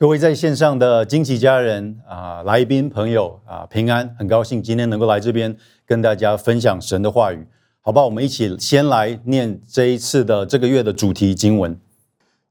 [0.00, 7.46] 各位在线上的惊奇家人啊，来宾朋友啊，平安，很高兴今天能够来这边跟大家分享神的话语，
[7.82, 8.02] 好吧？
[8.04, 11.78] 我们一起先来念这一次的这个月的主题经文。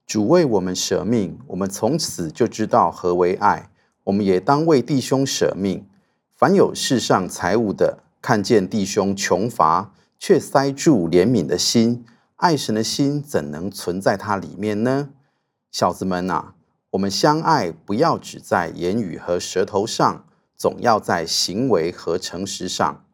[0.06, 3.72] 主为我们舍命，我们从此就知道何为爱。
[4.04, 5.88] 我们也当为弟兄舍命。
[6.38, 12.06] 凡有世上财物的，看见弟兄穷乏，却塞住怜悯的心，
[12.36, 15.10] 爱神的心怎能存在他里面呢？
[15.72, 16.54] 小子们啊！
[16.92, 20.26] 我们相爱，不要只在言语和舌头上，
[20.58, 23.06] 总要在行为和诚实上。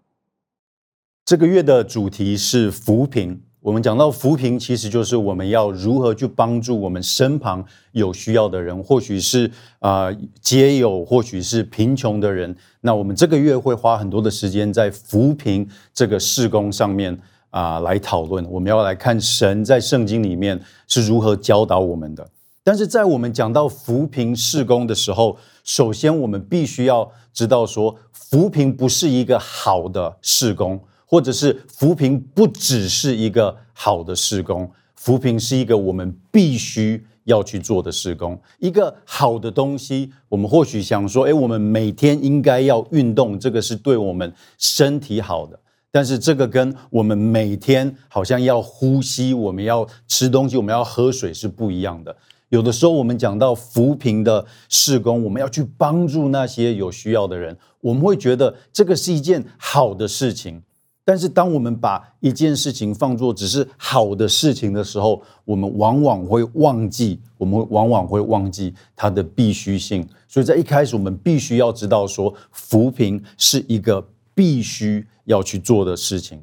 [1.25, 3.41] 这个月的主题是扶贫。
[3.59, 10.07] 我们讲到扶贫，其实就是我们要如何去帮助我们身旁有需要的人，或许是啊
[10.39, 12.55] 街友，或许是贫穷的人。
[12.81, 17.19] 那我们这个月会花很多的时间在扶贫这个事工上面
[17.49, 18.45] 啊来讨论。
[18.49, 22.29] 我们要来看神在圣经里面是如何教导我们的。
[22.65, 38.41] 但是在我们讲到扶贫施工的时候，首先我们必须要知道说，扶贫不是一个好的施工，或者是扶贫不只是一个好的施工，扶贫是一个我们必须要去做的施工。
[38.57, 45.59] 一个好的东西，我们或许想说，诶，我们每天应该要运动，这个是对我们身体好的。
[45.91, 52.17] 但是这个跟我们每天好像要呼吸，我们要吃东西，我们要喝水是不一样的。
[52.55, 60.63] 有的时候，我们讲到扶贫的事工，我们要去帮助那些有需要的人，我们会觉得这个是一件好的事情。
[61.03, 70.07] 但是，当我们把一件事情放作只是好的事情的时候，我们往往会忘记，我们往往会忘记它的必须性。
[70.27, 76.41] 所以在一开始，我们必须要知道说，扶贫是一个必须要去做的事情。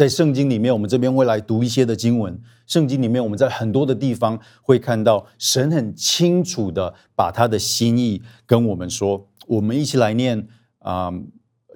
[0.00, 2.40] 在圣经里面，我们这边会来读一些的经文。
[2.66, 9.28] 圣经里面，我们在很多的地方会看到神很清楚的把他的心意跟我们说。
[9.46, 10.48] 我们一起来念
[10.78, 11.12] 啊，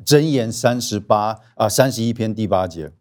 [0.06, 2.92] 箴言三十八啊，三十一篇第八节。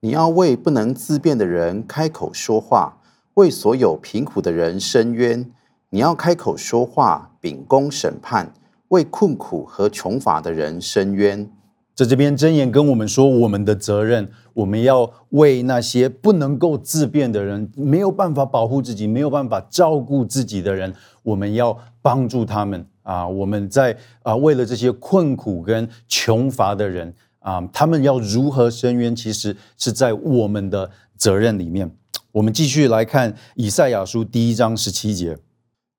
[0.00, 3.00] 你要为不能自辩的人开口说话，
[3.34, 5.48] 为所有贫苦的人伸冤。
[5.90, 8.52] 你要开口说话，秉公审判，
[8.88, 11.52] 为困苦和穷乏的人伸冤。
[11.96, 23.26] 在这边箴言跟我们说，我们的责任，我们要为那些不能够自辩的人，没有办法保护自己，没有办法照顾自己的人，我们要帮助他们啊！
[23.26, 31.90] 我们在啊，为了这些困苦跟穷乏的人啊，他们要如何伸冤，其实是在我们的责任里面。
[32.32, 35.38] 我们继续来看以赛亚书第一章十七节：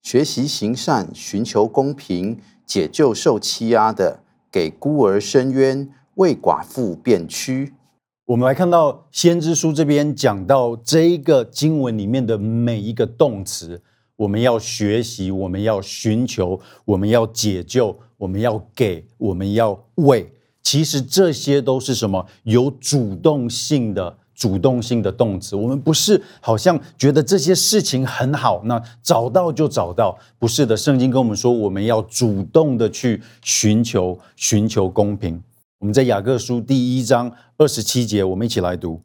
[0.04, 2.38] 学习行善，寻求公平，
[2.68, 4.20] 解救受欺压的。
[4.52, 7.74] 给孤儿伸冤，为寡妇辩屈。
[8.26, 13.82] 我们来看到先知书这边讲到这一个经文里面的每一个动词，
[14.18, 20.34] 我们要学习，我们要寻求，我们要解救，我们要给，我们要为。
[20.62, 22.26] 其实这些都是什么？
[22.44, 24.18] 有主动性的。
[24.38, 30.78] 主动性的动词，我们不是好像觉得这些事情很好，那找到就找到，不是的。
[30.78, 35.42] 圣经跟我们说，我们要主动的去寻求，寻求公平。
[35.80, 39.02] 我们在雅各书第一章二十七节，我们一起来读：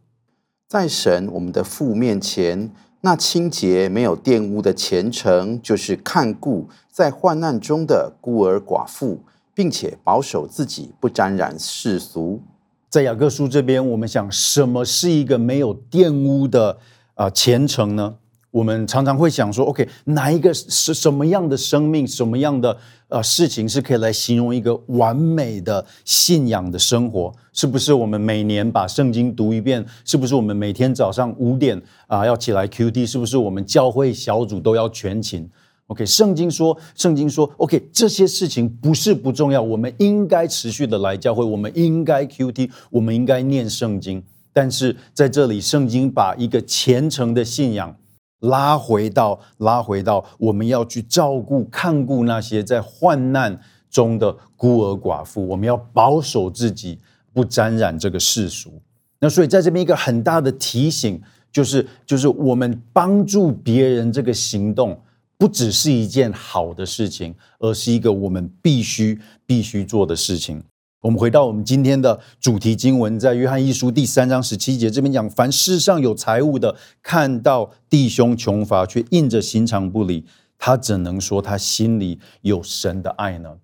[0.69, 2.71] 在神我们的父面前，
[3.01, 9.21] 那清洁没有玷污的虔诚，就是看顾在患难中的孤儿寡妇，
[9.55, 12.43] 并且保守自己不沾染世俗。
[12.93, 16.77] 在雅各书这边，我们想什么是一个没有玷污的
[17.15, 18.17] 啊虔诚呢？
[18.51, 22.77] 我们常常会想说，OK，哪一个是什么样的生命，什么样的
[23.09, 27.35] 呃事情是可以来形容一个完美的信仰的生活？
[27.55, 29.83] 是不是我们每年把圣经读一遍？
[30.05, 33.07] 是不是我们每天早上五点啊要起来 QT？
[33.07, 35.49] 是不是我们教会小组都要全勤
[35.89, 44.23] ？OK，圣经说，圣经说，OK，这些事情不是不重要，我们应该持续的来教会，我们应该 QT，我们应该念圣经。
[44.55, 47.95] 但是在这里，圣经把一个虔诚的信仰
[48.41, 56.99] 拉回到，拉回到我们要去照顾、看顾那些在患难中的孤儿寡妇，我们要保守自己
[57.33, 58.81] 不沾染这个世俗。
[59.21, 61.21] 那所以在这边一个很大的提醒，
[61.53, 64.99] 就是就是我们帮助别人这个行动。
[65.43, 70.63] 不只是一件好的事情，而是一个我们必须必须做的事情。
[71.01, 80.25] 我们回到我们今天的主题经文，在约翰一书第三章十七节这边讲：凡世上有财物的，看到弟兄穷乏，却硬着心肠不理，
[80.57, 83.57] 他怎能说他心里有神的爱呢？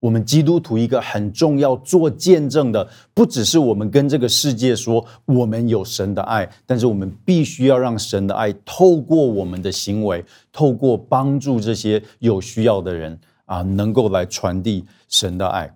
[0.00, 15.74] 我们基督徒一个很重要做见证的，不只是我们跟这个世界说我们有神的爱，但是我们必须要让神的爱透过我们的行为，透过帮助这些有需要的人啊，能够来传递神的爱。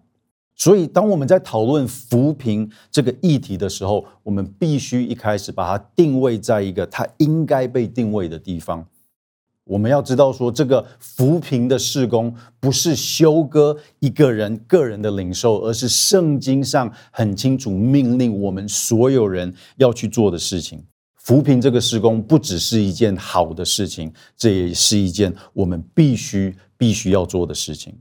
[0.54, 8.86] 所以，当我们在讨论扶贫这个议题的时候，我们必须一开始把它定位在一个它应该被定位的地方。
[9.70, 20.84] 我们要知道，说这个扶贫的事工不是修哥一个人个人的领受，而是圣经上很清楚命令我们所有人要去做的事情。
[21.14, 27.96] 扶贫这个事工不只是一件好的事情，这也是一件我们必须必须要做的事情。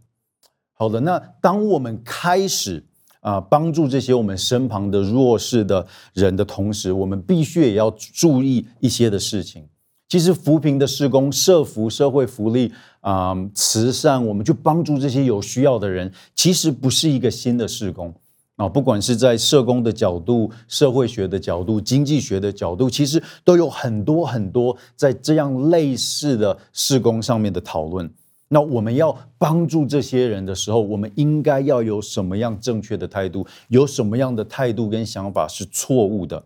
[0.73, 2.83] 好的，那当我们开始
[3.19, 9.67] 啊帮助这些我们身旁的弱势的人的同时，我们必须也要注意一些的事情。
[10.09, 18.11] 其实扶贫的事工、社福、社会福利啊、慈善，我们去帮助这些有需要的人，其实不是一个新的事工
[18.55, 18.67] 啊。
[18.67, 28.11] 不管是在社工的角度、社会学的角度、经济学的角度，其实都有很多很多在这样类似的事工上面的讨论。
[28.47, 33.45] 那我们要帮助这些人的时候，我们应该要有什么样正确的态度？
[33.67, 36.43] 有什么样的态度跟想法是错误的？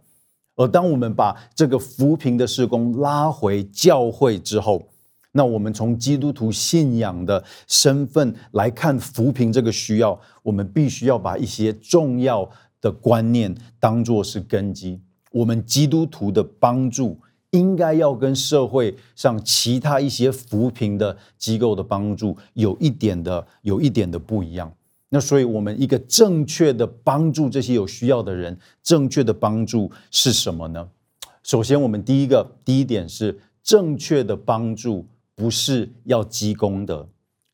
[0.55, 4.87] 而当我们把这个扶贫的事工拉回教会之后，
[5.31, 12.47] 那我们从基督徒信仰的身份来看扶贫这个需要，我们必须要把一些重要
[12.79, 15.01] 的观念当作是根基。
[15.31, 17.19] 我们基督徒的帮助
[17.49, 24.71] 应该要跟社会上其他一些扶贫的机构的帮助有一点的有一点的不一样。
[25.13, 30.89] 那所以，我们一个正确的帮助这些有需要的人，正确的帮助是什么呢？
[31.43, 35.05] 首先，我们第一个第一点是正确的帮助
[35.35, 37.07] 不是要积功德，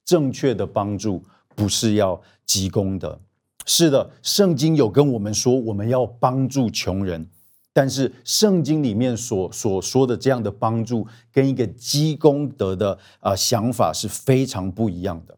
[0.06, 1.22] 正确的帮助
[1.54, 3.20] 不是要积功德。
[3.66, 7.28] 是的，圣经有跟我们说我们要帮助穷人，
[7.74, 15.36] 但是圣经里面所所说的这样的帮助，跟一个积功德的啊想法是非常不一样的。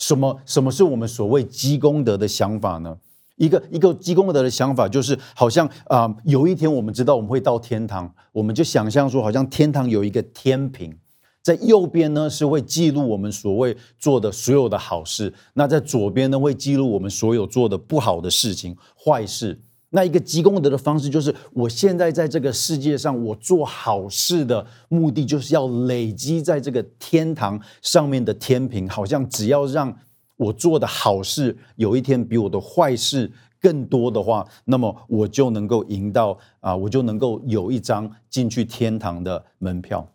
[0.00, 2.98] 什么什么是我们所谓积功德的想法呢？
[3.36, 10.94] 一个一个积功德的想法，就是好像啊、有一天我们知道我们会到天堂，我们就想象说，好像天堂有一个天平，
[11.42, 19.62] 在右边呢是会记录我们所谓做的所有的好事，那在左边呢会记录我们所有做的不好的事情、坏事。
[19.90, 29.94] 那一个积功德的方式，就是我现在在这个世界上，我做好事的目的，就是要累积在这个天堂上面的天平，好像只要让
[30.36, 40.08] 我做的好事有一天比我的坏事更多的话，那么我就能够赢到啊，我就能够有一张进去天堂的门票。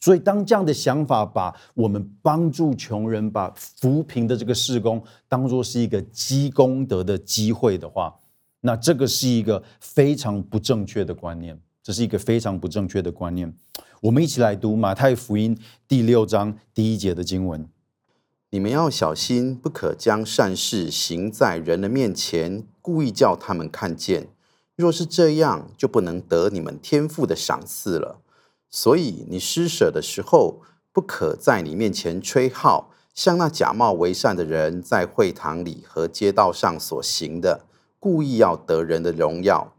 [0.00, 8.14] 所以，当这样的想法把我们帮助穷人、把扶贫的这个事工当作是一个积功德的机会的话，
[8.62, 13.54] 那这个是一个非常不正确的观念，这是一个非常不正确的观念。
[14.02, 15.58] 我们一起来读马太福音
[15.88, 17.68] 第六章第一节的经文：
[18.50, 24.28] 你们要小心，不可将善事行在人的面前，故意叫他们看见。
[24.76, 28.20] 若是这样，就不能得你们天父的赏赐了。
[28.70, 30.62] 所以你施舍的时候，
[30.92, 37.66] 不可在你面前吹号，像那假冒为善的人在会堂里和街道上所行的。
[38.00, 39.74] 故意要得人的荣耀，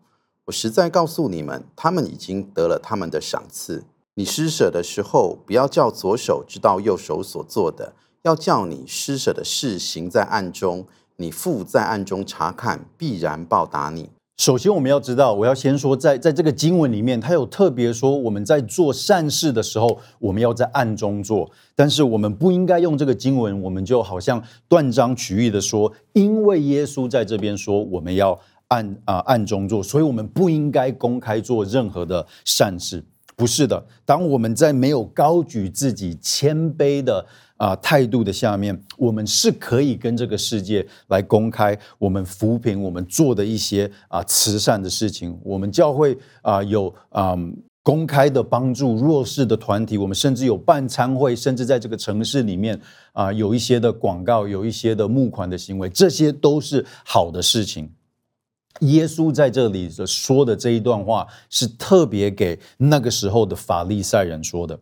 [0.46, 3.84] 我实在告诉你们，他们已经得了他们的赏赐。
[4.14, 10.86] 你施舍的时候，不要叫左手知道右手所做的，要叫你施舍的事行在暗中，
[11.16, 14.12] 你父在暗中查看，必然报答你。
[14.38, 21.52] 首先，我们要知道，我要先说在，在这个经文里面，他有特别说，我们在做善事的时候，我们要在暗中做。
[21.76, 33.04] 但是，我们不应该用这个经文，我们就好像断章取义的说，因为耶稣在这边说，我们要暗啊、暗中做，所以我们不应该公开做任何的善事。
[33.36, 37.26] 不是的，当我们在没有高举自己谦卑的
[37.62, 45.40] 啊态度的下面，我们是可以跟这个世界来公开我们扶贫我们做的一些啊慈善的事情。
[45.44, 47.38] 我们教会啊有啊
[47.84, 52.80] 公开的帮助弱势的团体，我们甚至有办餐会，甚至在这个城市里面
[53.14, 57.92] 啊有一些的广告，有一些的募款的行为，这些都是好的事情。
[58.80, 64.80] 耶稣在这里的说的这一段话，是特别给那个时候的法利赛人说的。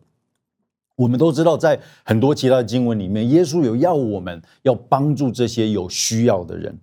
[1.00, 6.78] 我们都知道，在很多其他的经文里面，耶稣有要我们要帮助这些有需要的人，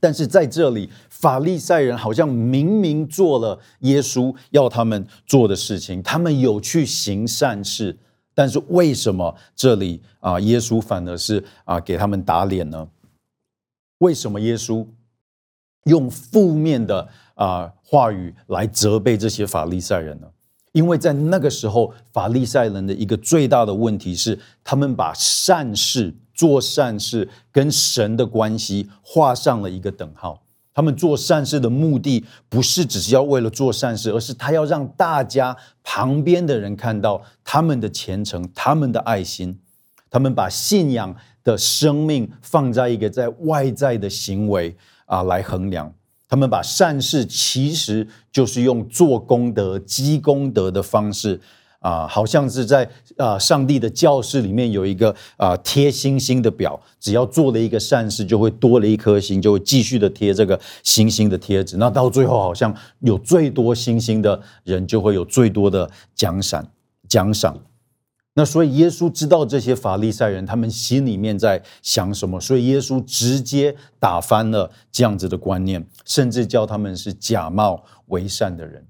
[0.00, 7.96] 但是在这里，法利赛人好像明明做了耶稣要他们做的事情，他们有去行善事，
[8.34, 12.88] 但是为什么这里啊，耶稣反而是啊给他们打脸呢？
[13.98, 14.84] 为什么耶稣
[15.84, 20.26] 用负面的啊、话语来责备这些法利赛人呢？
[20.72, 30.42] 因为在那个时候，法利赛人的一个最大的问题是，他们把善事、做善事跟神的关系画上了一个等号。
[30.74, 39.60] 他们做善事的目的，不是只是要为了做善事，而是他要让大家旁边的人看到他们的虔诚、他们的爱心。
[40.08, 41.14] 他们把信仰
[41.44, 44.74] 的生命放在一个在外在的行为
[45.04, 45.94] 啊来衡量。
[46.32, 51.38] 他们把善事其实就是用做功德、积功德的方式
[51.80, 61.76] 啊，好像是在啊上帝的教室里面有一个啊贴星星的表，只要做了一个善事，就会多了一颗星，就会继续的贴这个星星的贴纸。
[61.76, 66.66] 那到最后，好像有最多星星的人，就会有最多的奖赏
[67.06, 67.58] 奖赏。
[68.34, 78.86] 那所以耶稣知道这些法利赛人他们心里面在想什么，所以耶稣直接打翻了这样子的观念，甚至叫他们是假冒为善的人。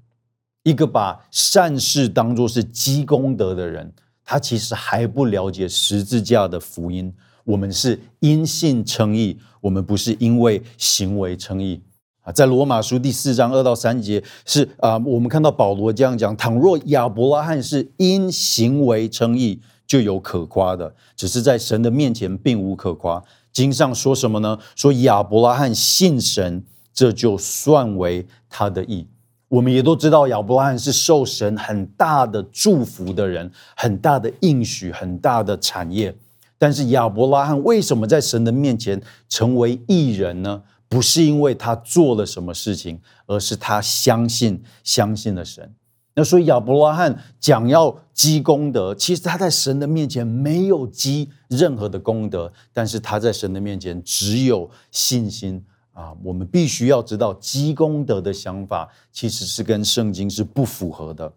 [0.62, 3.92] 一个把善事当作是积功德的人，
[4.24, 7.12] 他其实还不了解十字架的福音。
[7.42, 11.82] 我们是因信称义，我们不是因为行为称义。
[12.22, 23.22] 啊，在罗马书第四章二到三节是啊，我们看到保罗这样讲：倘若亚伯拉罕是因行为称义，就有可夸的；只是在神的面前，并无可夸。
[23.52, 24.56] 经上说什么呢？
[24.76, 26.64] 说亚伯拉罕信神，
[26.94, 29.08] 这就算为他的义。
[29.48, 36.14] 我们也都知道，亚伯拉罕是受神很大的祝福的人，很大的应许，很大的产业。
[36.56, 40.62] 但是亚伯拉罕为什么在神的面前成为义人呢？
[40.92, 45.74] 不是因为他做了什么事情，而是他相信相信了神。
[46.14, 56.12] 那所以亚伯拉罕讲要积功德，其实他在神的面前没有积任何的功德，但是他在神的面前只有信心啊。
[56.22, 61.32] 我们必须要知道，积功德的想法其实是跟圣经是不符合的。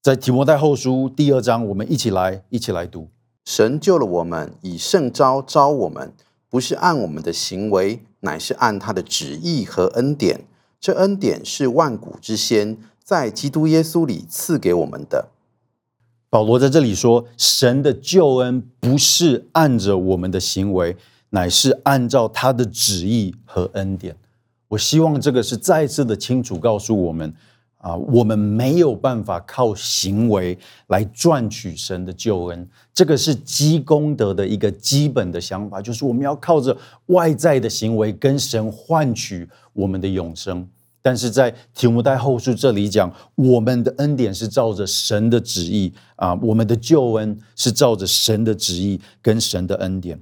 [0.00, 3.10] 在提摩太后书第二章，我们一起来一起来读：
[3.44, 6.14] 神救了我们，以圣召召我们。
[6.50, 10.46] 不是按我们的行为，乃是按他的旨意和恩典。
[10.80, 15.28] 这恩典是万古之先，在基督耶稣里赐给我们的。
[16.30, 20.96] 保罗在这里说，神的救恩不是按着我们的行为，
[21.30, 24.16] 乃是按照他的旨意和恩典。
[24.68, 27.34] 我希望这个是再次的清楚告诉我们。
[27.78, 30.58] 啊，我们没有办法靠行为
[30.88, 40.68] 来赚取神的救恩，这个是积功德的一个基本的想法，就是我们要靠着外在的行为跟神换取我们的永生。
[41.00, 50.20] 但是在提摩太后书这里讲，我们的恩典是照着神的旨意啊，我们的救恩是照着神的旨意跟神的恩典。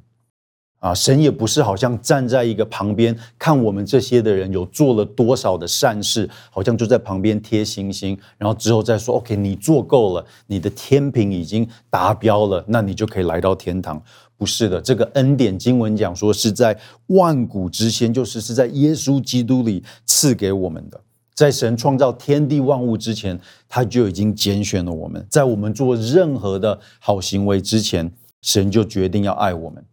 [0.87, 14.01] 啊，神也不是好像站在一个旁边看我们这些的人有做了多少的善事，好像就在旁边贴星星，然后之后再说，OK，你做够了，你的天平已经达标了，那你就可以来到天堂。
[14.37, 16.79] 不是的，这个恩典经文讲说是在
[17.09, 21.01] 万古之先，就是是在耶稣基督里赐给我们的，
[21.35, 28.13] 在神创造天地万物之前，他就已经拣选了我们，在我们做任何的好行为之前，
[28.43, 29.85] 神就决定要爱我们。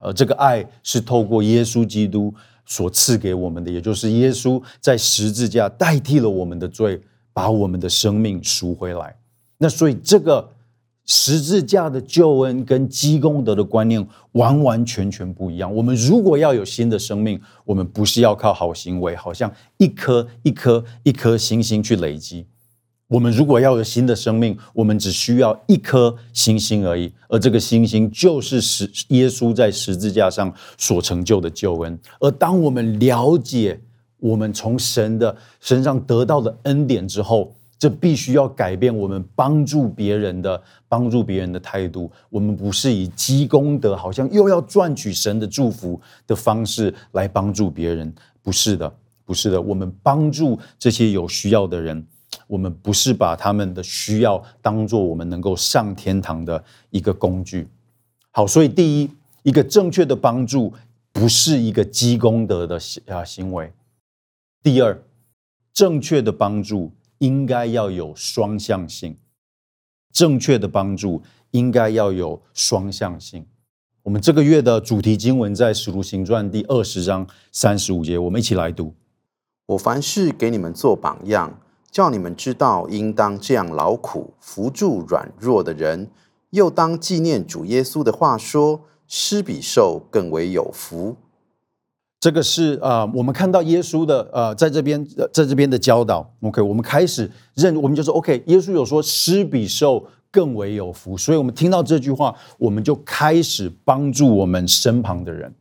[0.00, 2.34] 而这个爱是透过耶稣基督
[2.66, 7.00] 所赐给我们的，也就是耶稣在十字架代替了我们的罪，
[7.32, 9.14] 把我们的生命赎回来。
[9.58, 10.50] 那所以这个
[11.04, 15.74] 十字架的救恩跟积功德的观念完完全全不一样。
[15.74, 22.46] 我们如果要有新的生命，我们不是要靠好行为，好像一颗一颗一颗星星去累积。
[23.10, 31.98] 我们如果要有新的生命，我们只需要一颗星星而已，而这个星星就是十耶稣在十字架上所成就的救恩。
[32.20, 33.80] 而当我们了解
[34.20, 42.08] 我们从神的身上得到的恩典之后，这必须要改变我们帮助别人的帮助别人的态度。
[42.28, 49.60] 我们不是以积功德，好像又要赚取神的祝福的方式来帮助别人，不是的，不是的。
[49.60, 52.06] 我们帮助这些有需要的人。
[52.50, 57.68] 我们不是把他们的需要当做我们能够上天堂的一个工具。
[58.32, 59.10] 好，所以第一，
[59.44, 60.72] 一个正确的帮助
[61.12, 63.72] 不是一个积功德的啊行为。
[64.64, 65.00] 第二，
[65.72, 69.16] 正确的帮助应该要有双向性。
[70.12, 73.46] 正确的帮助应该要有双向性。
[74.02, 78.92] 我们这个月的主题经文在《使徒行传》第二十章三十五节，我们一起来读：
[79.66, 81.60] 我凡事给你们做榜样。
[81.90, 86.08] 叫你们知道，应当这样劳苦，扶助软弱的人，
[86.50, 91.16] 又当纪念主耶稣的话说：施比受更为有福。
[92.20, 96.30] 这个是啊、呃，我们看到耶稣的呃，在这边在这边的教导。
[96.42, 105.52] OK，我们开始认，我们就说 OK，耶稣有说施比受更为有福，所以我们听到这句话，我们就开始帮助我们身旁的人。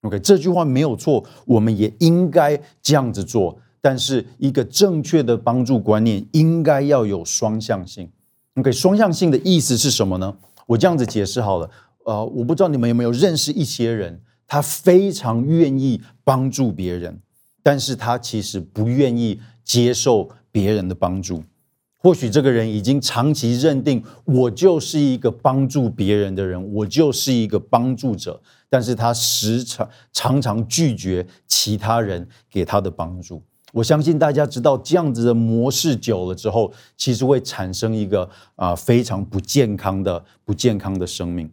[0.00, 3.58] OK，这句话没有错，我们也应该这样子做。
[3.80, 8.10] 但是一个正确的帮助观念应该要有双向性。
[8.54, 10.36] OK，双向性的意思是什么呢？
[10.66, 11.70] 我这样子解释好了。
[12.04, 14.20] 呃，我不知道你们有没有认识一些人。
[14.52, 17.20] 他非常愿意帮助别人，
[17.62, 21.44] 但是他其实不愿意接受别人的帮助。
[21.96, 33.40] 或许这个人已经长期认定我就是一个帮助别人的人，我就是一个帮助者，但是他时常常常拒绝其他人给他的帮助。
[33.72, 41.50] 我相信大家知道这样子的模式久了之后，其实会产生一个啊非常不健康的不健康的生命。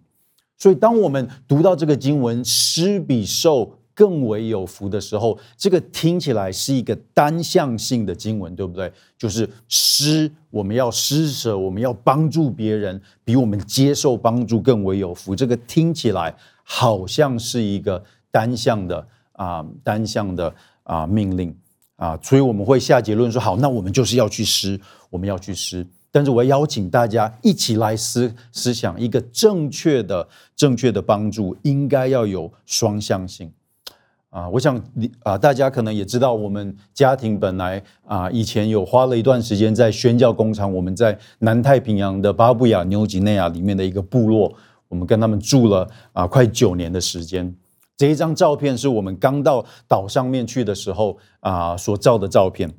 [0.58, 8.92] 所以，当我们读到这个经文“施比受更为有福”的时候，这个听起来是一个单向性的经文，对不对？
[9.20, 15.36] 就是施，我们要施舍，我们要帮助别人，比我们接受帮助更为有福。
[15.36, 21.56] 这个听起来好像是一个单向的啊，单向的啊命令
[21.98, 25.86] 啊，所以我们会下结论说：好，那我们就是要去施，我们要去施。
[26.10, 33.52] 但是我要邀请大家一起来思思想，一个正确的、正确的帮助应该要有双向性
[34.30, 34.48] 啊！
[34.50, 44.56] 我想你啊，大家可能也知道，我们家庭本来啊，以前有花了一段时间在宣教工厂，我们在南太平洋的巴布亚纽几内亚里面的一个部落，
[44.88, 47.54] 我们跟他们住了啊快九年的时间。
[47.98, 52.72] 这一张照片是我们刚到岛上面去的时候啊所照的照片。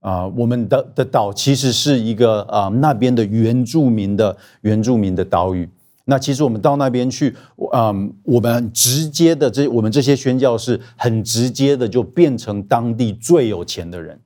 [0.00, 5.66] 啊、我们的的岛其实是一个啊、那边的原住民的原住民的岛屿。
[6.04, 7.34] 那其实我们到那边去，
[7.72, 14.20] 嗯、我们直接的这我们这些宣教士很直接的就变成当地最有钱的人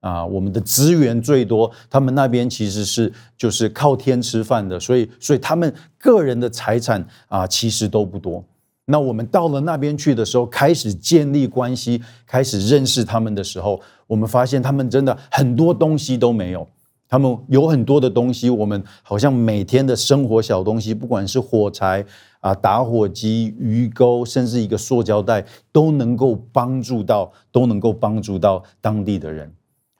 [0.00, 8.44] 啊、我们的资源最多，他们那边其实是就是靠天吃饭的，所以所以他们个人的财产啊、其实都不多。
[8.90, 16.66] 那我们到了那边去的时候，开始建立关系，开始认识他们的时候，我们发现他们真的很多东西都没有。
[17.08, 22.04] 他们有很多的东西，我们好像每天的生活小东西，不管是火柴
[22.38, 29.52] 啊、打火机、鱼钩，甚至一个塑胶袋，都能够帮助到，都能够帮助到当地的人。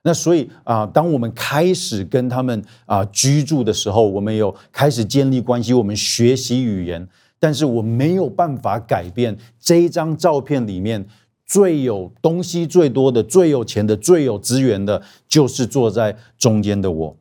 [0.03, 7.09] 那所以啊，当我们开始跟他们啊居住的时候，我们有开始建立关系，我们学习语言。
[7.41, 11.07] 但是我没有办法改变这一张照片里面
[11.47, 17.17] 最有东西最多的、最有钱的、最有资源的，就是坐在中间的我。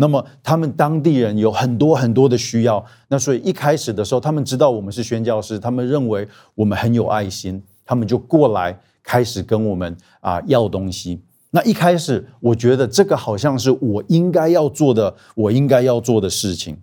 [0.00, 11.20] 那么他们当地人有很多很多的需要，那所以一开始的时候，他们知道我们是宣教师，他们认为我们很有爱心，他们就过来开始跟我们啊要东西。
[11.50, 16.76] 那一开始我觉得这个好像是我应该要做的，我应该要做的事情。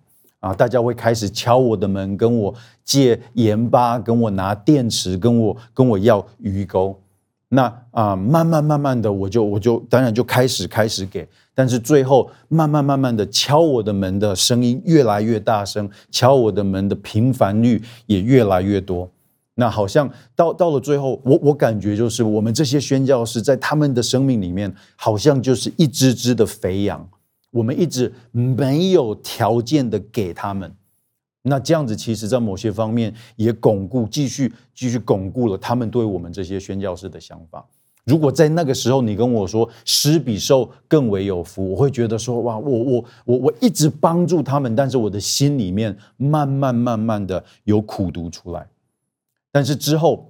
[0.45, 0.53] 啊！
[0.53, 2.53] 大家会开始敲我的门，跟我
[2.83, 6.95] 借盐巴，跟我拿电池，跟我跟我要鱼钩。
[7.49, 19.09] 那啊，慢慢慢慢的，我就我就当然就开始开始给，但是最后慢慢慢慢的敲我的门的声音越来越大声，敲我的门的频繁率也越来越多。
[19.55, 27.07] 那好像到到了最后，我我感觉就是我们这些宣教士在他们的生命里面，好像就是一只只的肥羊。
[27.55, 30.75] 我们一直没有条件的给他们，
[31.43, 37.65] 那这样子其实，在某些方面也巩固、继续、继续巩固了他们对我们这些宣教师的想法。
[38.03, 48.67] 如果在那个时候你跟我说施比受更为有福，我会觉得说哇，我我我我一直帮助他们，但是我的心里面慢慢慢慢的有苦毒出来。
[49.51, 50.29] 但是之后。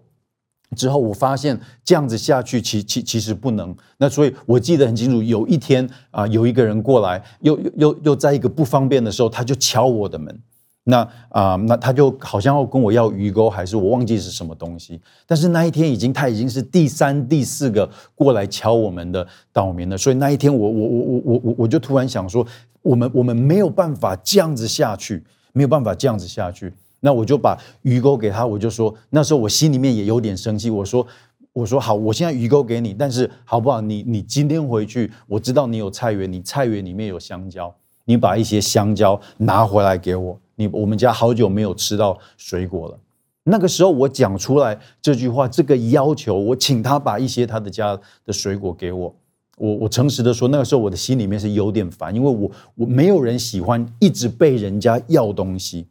[0.76, 3.76] 之后我发现这样子下去，其其其实不能。
[3.98, 10.40] 那所以我记得很清楚，有一天啊，有一个人过来，又又又在一个不方便的时候，他就敲我的门。
[10.88, 15.02] 那啊，那他就好像要跟我要鱼钩，还是我忘记是什么东西。
[15.26, 19.98] 但是那一天已经他已经是第三、第四个过来敲我们的岛民了。
[19.98, 22.46] 所以那一天我我我我我我我就突然想说，
[22.84, 25.24] 我们我们没有办法这样子下去，
[25.54, 26.72] 没有办法这样子下去。
[27.00, 30.70] 那我就把鱼钩给他，我就说，那时候我心里面也有点生气。
[30.70, 31.06] 我说，
[31.54, 33.80] 我说好，我现在鱼钩给你，但是好不好？
[33.82, 37.74] 你你今天回去，我知道你有菜园，你菜园里面有香蕉，
[38.06, 40.40] 你把一些香蕉拿回来给我。
[40.56, 42.98] 你我们家好久没有吃到水果了。
[43.44, 49.16] 那个时候我讲出来这句话，这个要求，我请他把一些他的家的水果给我。
[49.58, 55.86] 我我诚实的说，那个时候我的心里面是有点烦，因为我我没有人喜欢一直被人家要东西。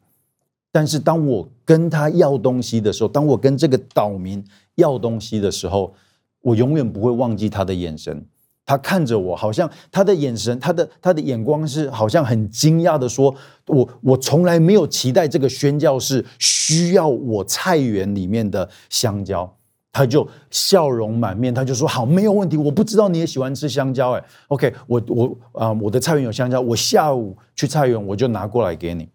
[0.75, 5.95] 但是当我跟他要东西的时候，当我跟这个岛民要东西的时候，
[6.41, 8.27] 我永远不会忘记他的眼神。
[8.67, 13.33] 他看着我，好像他的眼神，他的他的眼光是好像很惊讶的说
[13.69, 19.57] ：“我我从来没有期待这个宣教士需要我菜园里面的香蕉。”
[19.93, 22.57] 他就笑容满面，他就说：“好，没有问题。
[22.57, 29.09] 我不知道你也喜欢吃香蕉，哎，OK，我我啊、我的菜园有香蕉，我下午去菜园我就拿过来给你。”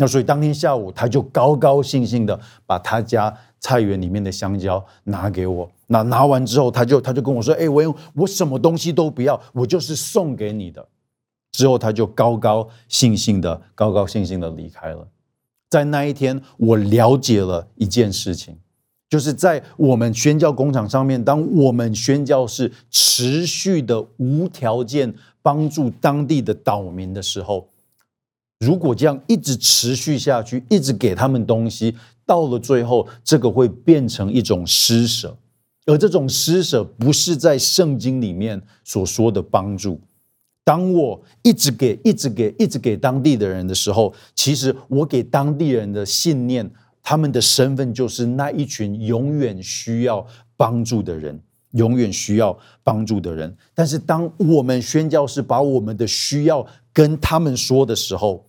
[0.00, 5.70] 那所以当天下午，他就高高兴兴的把他家菜园里面的香蕉拿给我。
[5.88, 10.88] 那拿完之后，他就他就跟我说：“哎，我用我什么东西都不要，我就是送给你的。”
[11.52, 15.06] 之后他就高高兴兴的高高兴兴的离开了。
[15.68, 18.56] 在那一天，我了解了一件事情，
[19.10, 27.68] 就是在我们宣教工厂上面，当我们宣教士持续的无条件帮助当地的岛民的时候。
[28.60, 31.96] 如果这样一直持续下去，一直给他们东西，
[32.26, 35.34] 到了最后，这个会变成一种施舍，
[35.86, 39.98] 而这种施舍不是在圣经里面所说的帮助。
[40.62, 46.70] 当我一直给、一直给、一直给当地的人的时候，其实我给当地人的信念，
[47.02, 50.24] 他们的身份就是那一群永远需要
[50.58, 51.40] 帮助的人，
[51.72, 53.56] 永远需要帮助的人。
[53.74, 58.46] 但是，当我们宣教士把我们的需要跟他们说的时候，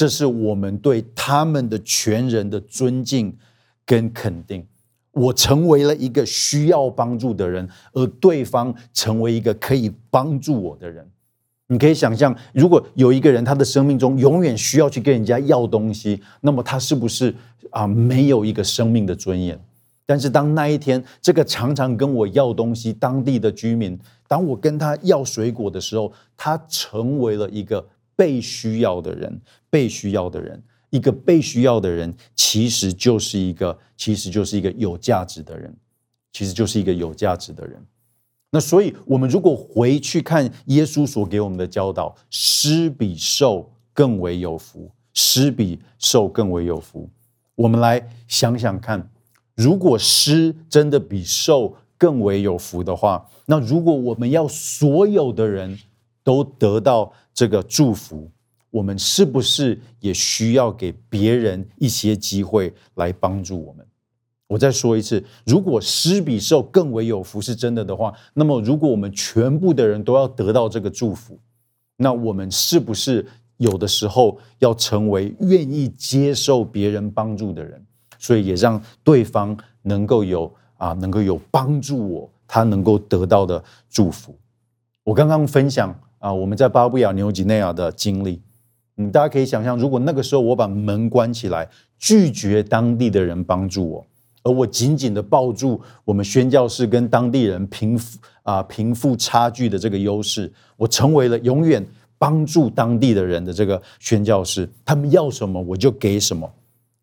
[0.00, 3.36] 这是我们对他们的全人的尊敬
[3.84, 4.66] 跟肯定。
[5.12, 11.06] 我成为了一个需要帮助的人，而对方成为一个可以帮助我的人。
[11.66, 17.34] 你可以想象，如果有一个人他的生命中永远需要去跟人家要东西，那么他是不是
[17.68, 19.60] 啊没有一个生命的尊严？
[20.06, 27.86] 但是当那一天这个常常跟我要东西当地的居民，当我跟他要水果的时候，他成为了一个。
[28.20, 35.74] 被需要的人，被需要的人，一个被需要的人，其实就是一个，其实就是一个有价值的人，
[36.30, 37.82] 其实就是一个有价值的人。
[38.50, 47.08] 那所以，我们如果回去看耶稣所给我们的教导，施比受更为有福，施比受更为有福。
[47.54, 49.10] 我们来想想看，
[49.56, 55.78] 如果施真的比受更为有福的话，那如果我们要所有的人
[56.22, 57.14] 都得到。
[57.40, 58.30] 这个祝福，
[58.70, 63.86] 我们是不是也需要给别人一些机会来帮助我们？
[64.46, 71.38] 我再说一次，如果施比受更为有福是真的的话，那么如果我们全部的人都要得到这个祝福，
[71.96, 73.26] 那我们是不是
[73.56, 77.82] 有的时候要成为愿意接受别人帮助的人？
[78.18, 84.36] 所以也让对方能够有啊，能够有帮助我，他能够得到的祝福。
[85.04, 85.98] 我刚刚分享。
[86.20, 88.40] 啊，我们在巴布亚纽几内亚的经历，
[88.98, 91.66] 嗯，大家可以想象，如果那个时候我把门关起来，
[91.98, 94.06] 拒绝当地的人帮助我，
[94.42, 101.84] 而我紧紧的抱住我们宣教士跟当地人贫富啊贫富差距的这个优势，我成为了永远
[102.18, 106.50] 帮助当地的人的这个宣教士，他们要什么我就给什么。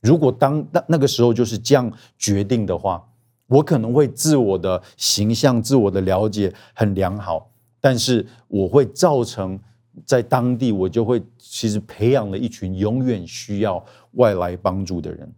[0.01, 3.03] 如果当那那个时候就是这样决定的话，
[3.47, 7.49] 我可能会自我的形象、自我的了解很良好。
[7.79, 9.59] 但是我会造成
[10.05, 15.33] 在当地，我就会其实培养了一群永远需要外来帮助的人，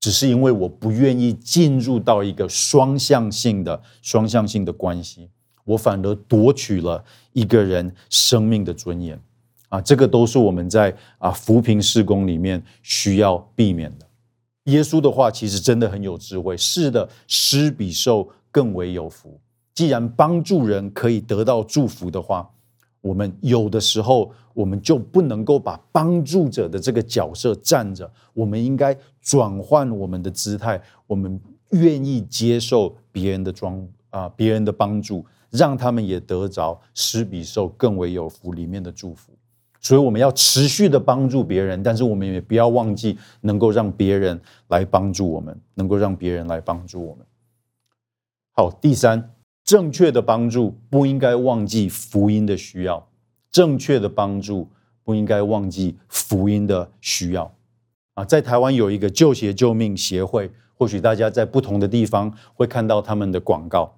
[0.00, 5.28] 只是因为我不愿意进入到一个双向性的双向性的关系，
[5.64, 9.20] 我反而夺取了一个人生命的尊严
[9.68, 9.80] 啊！
[9.80, 14.06] 这个都是我们在啊扶贫施工里面需要避免的。
[14.64, 19.40] 耶稣的话其实真的很有智慧，是的，施比受更为有福。
[19.80, 22.46] 既然帮助人可以得到祝福的话，
[23.00, 31.40] 我们有的时候我们就不能够把帮助者的这个角色站着，我们应该转换我们的姿态，我们
[31.70, 39.32] 愿意接受别人的装啊别人的帮助，让他们也得着施比受更为有福里面的祝福。
[39.80, 44.38] 所以我们要持续的帮助别人，但是我们也不要忘记能够让别人
[44.68, 47.24] 来帮助我们，能够让别人来帮助我们。
[48.52, 49.39] 好，第三。
[49.70, 53.06] 正确的帮助不应该忘记福音的需要，
[53.52, 54.68] 正确的帮助
[55.04, 57.54] 不应该忘记福音的需要。
[58.14, 63.94] 啊，在台湾有一个旧鞋救命协会，或许大家在不同的地方会看到他们的广告。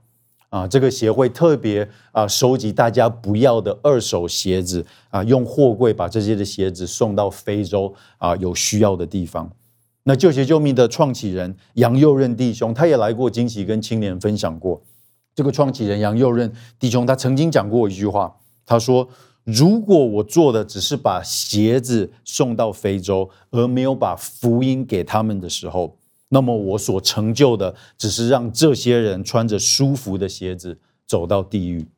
[0.51, 9.51] 啊，这个协会特别啊收集大家不要的二手鞋子，啊，用货柜把这些的鞋子送到非洲啊有需要的地方。
[10.03, 14.83] 那旧鞋救命的创启人杨佑任弟兄，他也来过惊喜跟青年分享过。
[15.35, 19.09] 这个创始人杨佑任弟兄，他曾经讲过一句话，他说
[19.45, 25.97] ：“如果我做的只是把鞋子送到非洲，而没有把福音给他们的时候，
[26.29, 31.89] 那么我所成就的只是让这些人穿着舒服的鞋子走到地狱。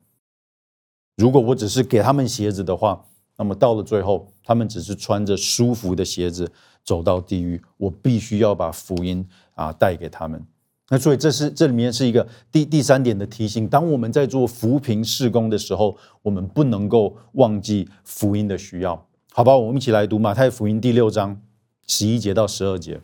[1.17, 3.05] 如果我只是给他们鞋子的话，
[3.37, 6.51] 那么到了最后，他们只是穿着舒服的鞋子
[6.85, 7.61] 走到地狱。
[7.77, 10.45] 我必须要把福音啊带给他们。
[10.91, 19.07] 那所以这是这里面是一个第第三点的提醒：当我们在做扶贫事工的时候，我们不能够忘记福音的需要。
[19.33, 21.41] 好吧，我们一起来读马太福音第六章
[21.87, 23.01] 十一节到十二节。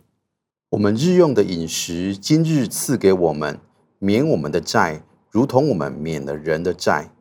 [0.70, 3.58] 我们日用的饮食，今日赐给我们，
[3.98, 7.12] 免我们的债，如同我们免了人的债。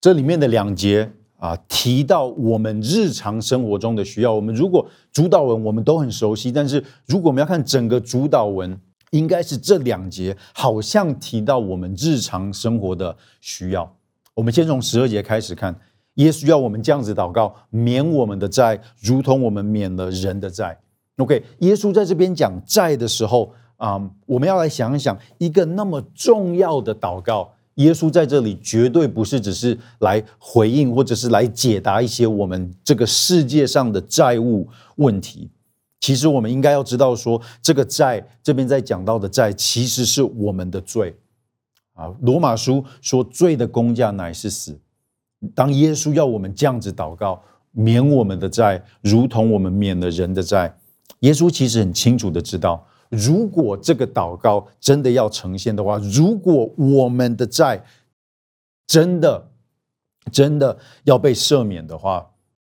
[0.00, 4.32] 这里面的两节啊，提到我们日常生活中的需要。
[4.32, 8.80] 我们如果主导文我们都很熟悉，但是如果我们要看整个主导文，
[9.16, 13.96] 应该是这两节好像提到我们日常生活的需要。
[14.34, 15.74] 我们先从十二节开始看，
[16.14, 20.78] 耶稣要我们这样子祷告：免我们的债，如同我们免了人的债。
[21.16, 35.48] OK，耶稣在这边讲债的时候啊、嗯，我们要来想一想，一个那么重要的祷告，耶稣在这里绝对不是只是来回应或者是来解答一些我们这个世界上的债务问题。
[36.06, 41.18] 其实我们应该要知道说，这个债这边在讲到的债，其实是我们的罪
[41.94, 42.14] 啊。
[42.20, 44.78] 罗马书说，罪的工价乃是死。
[45.52, 47.42] 当耶稣要我们这样子祷告，
[47.72, 50.78] 免我们的债，如同我们免了人的债。
[51.22, 57.84] 耶稣其实很清楚的知道，如果这个祷告真的要呈现的话，如果我们的债
[58.86, 59.50] 真的
[60.30, 62.30] 真的要被赦免的话，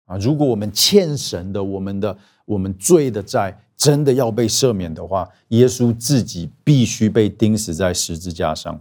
[0.04, 8.80] 啊，如果我们欠神的，我们的我们罪的债真的要被赦免的话，耶稣自己必须被钉死在十字架上，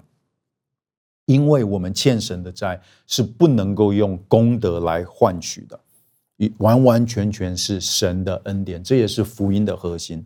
[1.25, 5.79] 因为我们欠神的债是不能够用功德来换取的。
[6.57, 10.25] 完完全全是神的恩典，这也是福音的核心。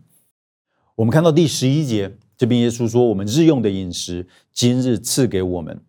[0.96, 5.80] 我们看到第十一节，这边耶稣说：“我们日用的饮食，今日赐给我们。”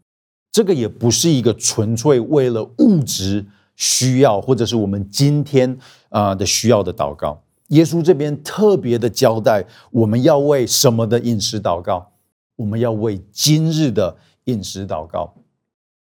[0.51, 5.77] 这个也不是一个纯粹为了物质需要，或者是我们今天
[6.09, 7.41] 啊的需要的祷告。
[7.67, 12.11] 耶稣这边特别的交代，我们要为什么的饮食祷告？
[12.57, 15.33] 我们要为今日的饮食祷告。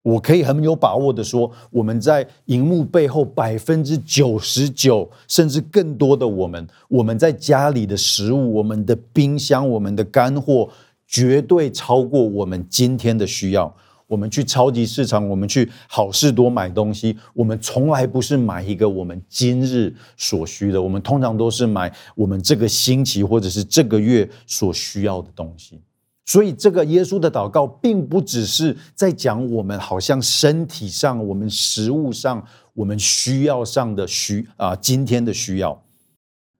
[0.02, 10.68] 我可以很有把握的说，我们在荧幕背后百分之九十九甚至更多的我们，我们在家里的食物、我们的冰箱、我们的干货，
[11.08, 13.74] 绝对超过我们今天的需要。
[14.06, 25.80] 我们去超级市场，我们去好事多买东西，我们从来不是买一个我们今日所需的，我们通常都是买我们这个星期或者是这个月所需要的东西。
[26.28, 35.80] 所以，这个耶稣的祷告，并不只是在讲我们好像身体上、我们食物上、我们需要上的需啊，今天的需要。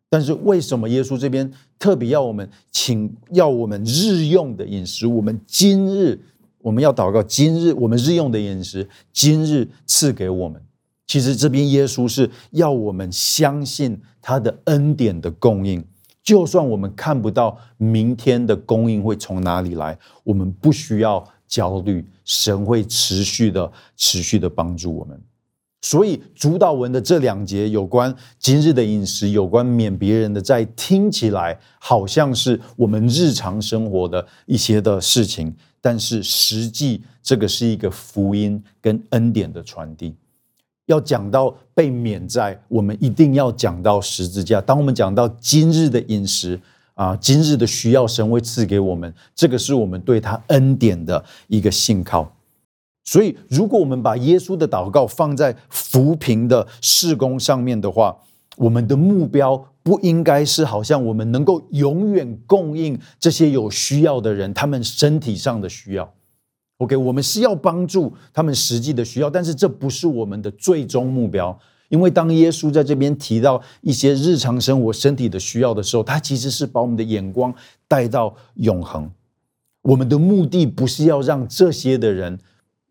[0.09, 5.04] 但是，为什么耶稣这边特别要我们请要我们日用的饮食？
[5.04, 6.20] 我们今日
[6.66, 10.61] 我们要祷告，今日我们日用的饮食，今日赐给我们。
[11.07, 15.85] 其实，这边耶稣是要我们相信他的恩典的供应。
[16.24, 25.22] 就算我们看不到明天的供应会从哪里来，我们不需要焦虑，神会持续的、持续的帮助我们。
[25.83, 40.14] 所以主祷文的这两节有关今日的饮食，有关免别人的债，听起来好像是我们日常生活的一些的事情，但是实际这个是一个福音跟恩典的传递。
[40.86, 44.60] 要讲到被免债，我们一定要讲到十字架。
[44.60, 46.60] 当我们讲到今日的饮食
[46.94, 52.32] 啊，今日的需要，神会赐给我们，这个是我们对他恩典的一个信靠。
[53.02, 58.16] 所以，如果我们把耶稣的祷告放在扶贫的事工上面的话，
[58.56, 66.12] 我们的目标不应该是好像我们能够永远供应这些有需要的人他们身体上的需要。
[66.79, 71.57] OK，我们是要帮助他们实际的需要，但是这不是我们的最终目标。
[71.88, 77.55] 因为当耶稣在这边提到一些日常生活身体的需要的时候，他其实是把我们的眼光
[77.87, 79.09] 带到永恒。
[79.83, 82.40] 我们的目的不是要让这些的人，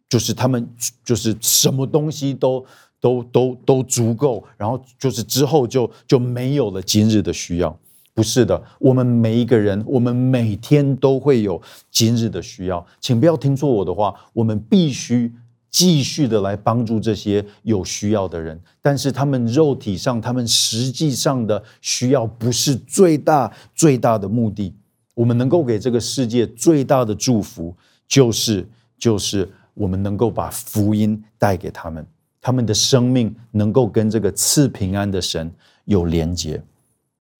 [0.07, 0.65] 就是他们
[1.03, 2.65] 就是什么东西都
[3.05, 7.77] 都都都足够，然后就是之后就就没有了今日的需要。
[8.15, 14.11] 不是的，我们每一个人，我们每天都会有今日的需要，请不要听错我的话。
[14.33, 15.31] 我们必须
[15.69, 24.73] 继续的来帮助这些有需要的人，但是他们肉体上、他们实际上的需要不是最大最大的目的。
[25.13, 27.75] 我们能够给这个世界最大的祝福，
[28.07, 32.03] 就是就是我们能够把福音带给他们，
[32.45, 35.51] 他们的生命能够跟这个赐平安的神
[35.85, 36.63] 有连结。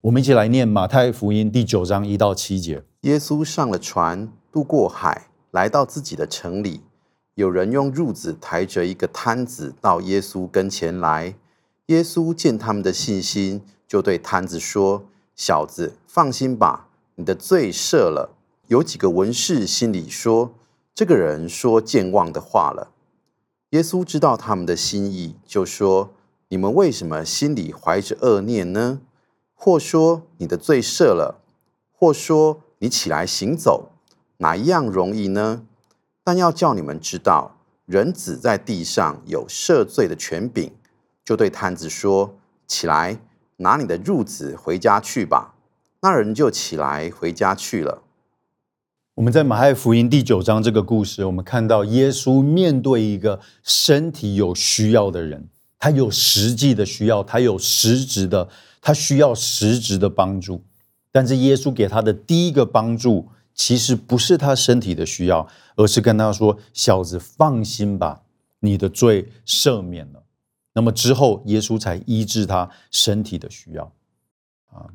[0.02, 2.84] 我们一起来念马太福音第九章一到七节。
[3.02, 6.82] 耶稣上了船，渡过海，来到自己的城里。
[7.36, 11.36] 有人用褥子抬着一个瘫子到耶稣跟前来。
[11.86, 15.06] 耶稣见他们的信心，就对瘫子说
[15.38, 18.36] ：“小子，放心吧，你的罪赦了。”
[18.70, 20.56] 有几个文士心里说
[20.96, 22.94] ：“这个人说健忘的话了。”
[23.71, 26.12] 耶稣知道他们的心意，就说
[26.49, 29.01] ：“你们为什么心里怀着恶念呢？
[29.54, 31.41] 或说你的罪赦了，
[31.91, 33.91] 或说你起来行走，
[34.38, 35.65] 哪一样容易呢？
[36.23, 40.71] 但要叫你们知道，人子在地上有赦罪的权柄。”
[41.25, 42.36] 就对瘫子说
[42.67, 43.19] ：“起来，
[43.58, 45.56] 拿你的褥子回家去吧。”
[46.01, 48.04] 那人就起来回家去了。
[49.15, 55.47] 我们在马太福音第九章这个故事，我们看到耶稣面对一个身体有需要的人，
[55.80, 58.49] 他有实际的需要，他有实质的，
[58.82, 60.62] 他需要实质的帮助。
[61.13, 65.47] 但是耶稣给他的第一个帮助，其实不是他身体的需要，
[65.78, 68.23] 而是跟他说：“小子，放心吧，
[68.60, 70.23] 你的罪赦免了。”
[70.75, 73.89] 那么之后，耶稣才医治他身体的需要。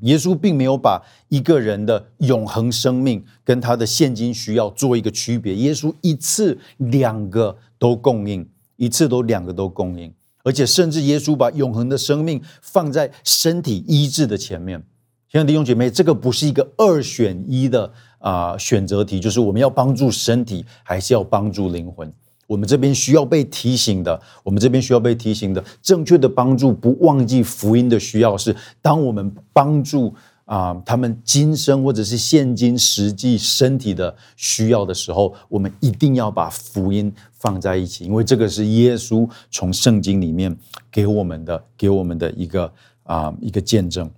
[0.01, 10.13] 耶稣并没有把一个人的永恒生命跟他的现今需要做一个区别，耶稣一次两个都供应，一次都两个都供应，
[10.43, 14.83] 而且甚至耶稣把永恒的生命放在身体医治的前面。
[15.31, 22.13] 亲爱的弟兄姐妹，这个不是一个二选一的啊选择题，就是我们要帮助身体，还是要帮助灵魂？
[22.51, 30.13] 我们这边需要被提醒的，我们这边需要被提醒的，正确的帮助，不忘记福音的需要是，当我们帮助
[30.47, 40.59] 啊、他们今生或者是现今实际身体的需要的时候，我们一定要把福音放在一起，因为这个是耶稣从圣经里面
[40.91, 42.73] 给我们的，给我们的一个
[43.05, 44.11] 啊、一个见证。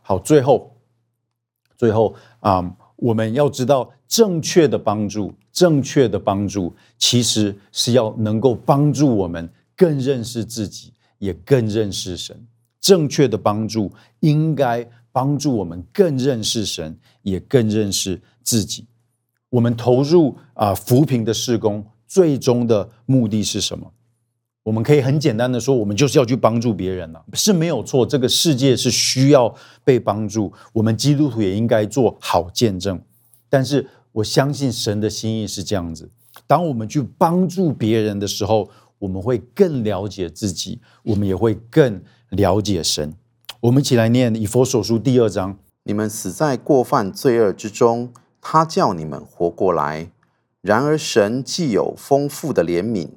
[0.00, 0.74] 好，最后，
[1.76, 2.64] 最后啊、
[2.98, 5.32] 我们要知道正确的帮助。
[5.52, 12.46] 正确的帮助其实是要能够帮助我们更认识自己，也更认识神。
[12.80, 18.86] 正确的帮助应该帮助我们更认识神，也更认识自己。
[19.50, 23.92] 我们投入啊扶贫的施工，最终的目的是什么？
[24.68, 28.04] 我们可以很简单的说，我们就是要去帮助别人了，是没有错。
[28.04, 33.00] 这个世界是需要被帮助，我们基督徒也应该做好见证。
[33.48, 36.10] 但是，我相信神的心意是这样子：
[36.46, 43.14] 当我们去帮助别人的时候，我们会更了解自己，我们也会更了解神。
[43.60, 50.10] 我们一起来念以弗所书第二章：你们死在过犯罪恶之中，他叫你们活过来。
[50.60, 53.08] 然而神既有丰富的怜悯，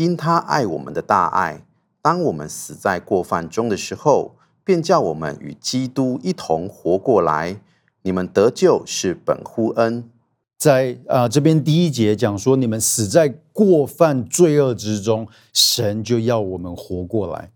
[0.00, 1.62] 因他爱我们的大爱，
[2.00, 4.34] 当我们死在过犯中的时候，
[4.64, 7.60] 便叫我们与基督一同活过来。
[8.00, 10.08] 你们得救是本乎恩。
[10.56, 17.50] 在啊、这边第一节讲说，你们死在过犯罪恶之中，神就要我们活过来。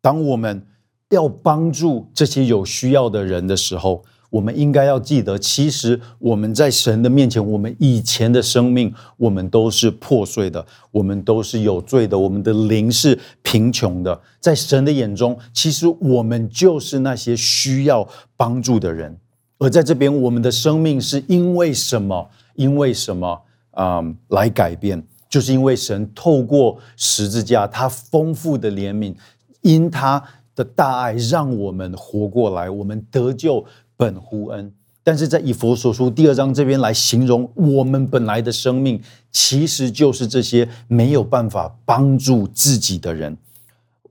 [0.00, 0.64] 当我们
[1.10, 14.20] 要帮助这些有需要的人的时候，我们应该要记得，其实我们在神的面前，我们以前的生命，我们都是破碎的，我们都是有罪的，我们的灵是贫穷的。
[14.38, 19.18] 在神的眼中，其实我们就是那些需要帮助的人。
[19.58, 22.30] 而在这边，我们的生命是因为什么？
[22.54, 24.16] 因为什么啊、嗯？
[24.28, 29.14] 来改变，就是因为神透过十字架，他丰富的怜悯，
[29.62, 30.22] 因他
[30.54, 33.64] 的大爱，让我们活过来，我们得救
[33.98, 34.72] 本乎恩。
[35.02, 43.36] 但是在以佛所书第二章这边来形容我们本来的生命，其实就是这些没有办法帮助自己的人。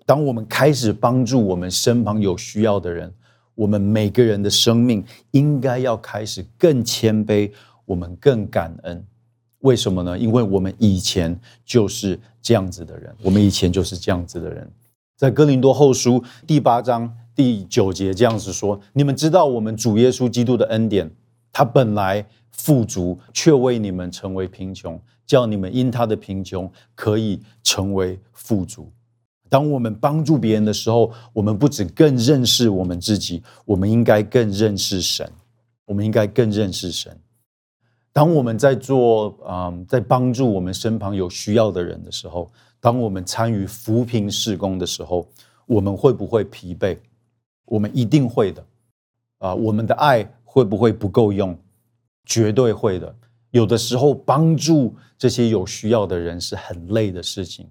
[0.05, 3.11] 当我们开始帮助我们身旁有需要的人，
[3.55, 7.51] 我们每个人的生命应该要开始更谦卑。
[7.85, 9.01] 我们更感恩，
[9.59, 10.19] 为什么呢？
[10.19, 14.69] 因为我们以前就是这样子的人，我们以前就是这样子的人。
[15.15, 21.11] 在哥林多后书第八章第九节这样子说：“你们知道我们主耶稣基督的恩典，
[21.53, 28.91] 他本来富足，却为你们成为贫穷，叫你们因他的贫穷可以成为富足。”
[29.49, 35.31] 当我们帮助别人的时候，我们不只更认识我们自己，我们应该更认识神，
[35.85, 37.15] 我们应该更认识神。
[38.11, 45.27] 当我们在做嗯，在帮助我们身旁有需要的人的时候，当我们参与扶贫事工的时候，
[45.67, 46.97] 我们会不会疲惫？
[47.67, 48.65] 我们一定会的。
[49.37, 51.55] 啊，我们的爱会不会不够用？
[52.25, 53.15] 绝对会的。
[53.51, 57.65] 有的时候帮助这些有需要的人是很累的事情，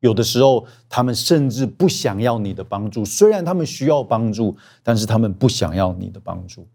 [0.00, 3.04] 有的时候，他们甚至不想要你的帮助。
[3.04, 6.66] 虽然他们需要帮助，但是他们不想要你的帮助。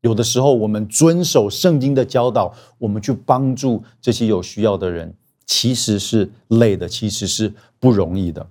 [0.00, 5.14] 有的时候，我们遵守圣经的教导，我们去帮助这些有需要的人，
[5.46, 8.44] 其实是累的，其实是不容易的。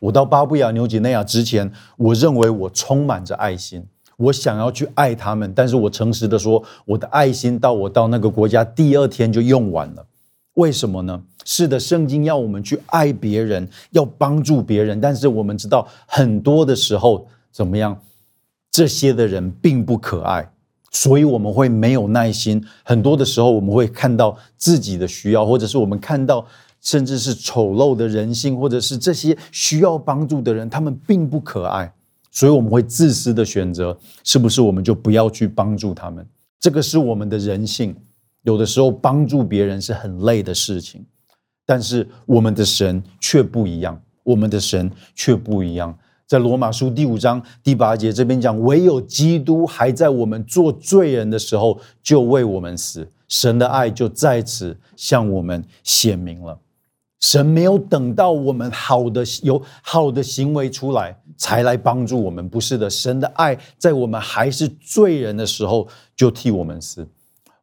[0.00, 3.84] 我到巴布亚纽几内亚之前，我认为我充满着爱心。
[4.16, 10.06] 我想要去爱他们，但是我诚实的说，我的爱心到我到那个国家第二天就用完了。
[10.54, 11.22] 为什么呢？
[11.44, 18.00] 是的，圣经要我们去爱别人，要帮助别人，但是我们知道很多的时候怎么样？
[18.70, 20.50] 这些的人并不可爱，
[20.90, 22.64] 所以我们会没有耐心。
[22.82, 26.44] 很多的时候，我们会看到自己的需要，或者是我们看到
[26.88, 31.92] 甚至是丑陋的人性，或者是这些需要帮助的人，他们并不可爱。
[32.30, 36.26] 所以我们会自私的选择，是不是我们就不要去帮助他们？
[36.58, 37.94] 这个是我们的人性。
[38.42, 41.04] 有的时候帮助别人是很累的事情，
[41.66, 44.00] 但是我们的神却不一样。
[44.22, 45.94] 我们的神却不一样。
[46.26, 56.58] 在罗马书第五章第八节这边讲，唯有基督还在我们做罪人的时候就为我们死，神的爱就在此向我们显明了。
[57.20, 62.88] 神没有等到我们好的有好的行为出来才来帮助我们，不是的。
[62.88, 67.08] 神的爱在我们还是罪人的时候就替我们死。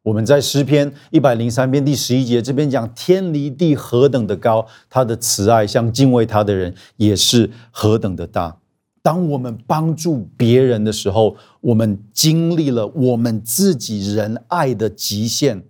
[0.02, 8.58] 我们在诗篇一百零三篇第十一节这边讲，天离地何等的高，他的慈爱向敬畏他的人也是何等的大。
[9.02, 15.62] 当我们帮助别人的时候，我们经历了我们自己仁爱的极限，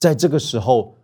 [0.00, 0.96] 在这个时候。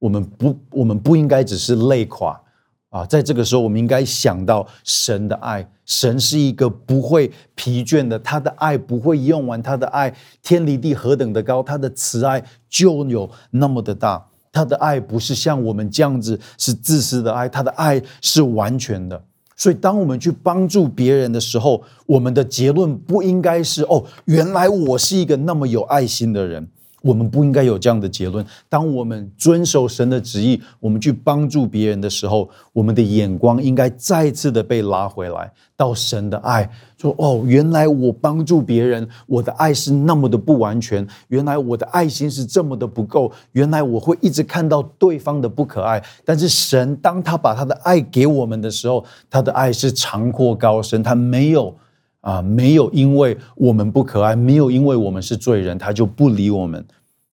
[0.00, 2.40] 我们不，我们不应该只是累垮
[2.88, 3.04] 啊！
[3.06, 5.64] 在这个时候，我们应该想到神的爱。
[5.84, 14.26] 神是一个不会疲倦的，他的爱不会用完，他的爱天离地何等的高，他的慈爱就有那么的大。
[14.52, 19.22] 他的爱不是像我们这样子是自私的爱，他的爱是完全的。
[19.56, 26.66] 所以，当我们去帮助别人的时候，我们的结论不应该是：哦，原来我是一个那么有爱心的人。
[27.00, 28.44] 我们不应该有这样的结论。
[28.68, 36.70] 当我们遵守神的旨意，我们去帮助别人的时候，我们的眼光应该再次的被拉回来到神的爱。
[36.98, 41.06] 说：“哦，原来我帮助别人，我的爱是那么的不完全。
[41.28, 43.32] 原来我的爱心是这么的不够。
[43.52, 46.02] 原来我会一直看到对方的不可爱。
[46.24, 51.74] 但是神，当他把他的爱给我们的时候，他的爱是长阔高深，他没有。”
[52.20, 56.84] 啊，没有因为我们不可爱，没有因为我们是罪人，他就不理我们。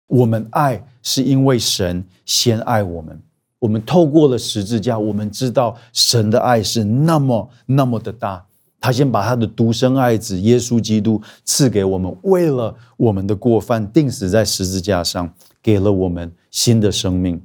[0.07, 3.21] 我们爱是因为神先爱我们。
[3.59, 8.45] 我们透过了十字架，我们知道神的爱是那么那么的大。
[8.79, 17.39] 他先把他的独生爱子耶稣基督赐给我们，为了我们的过犯，钉死在十字架上，给了我们新的生命。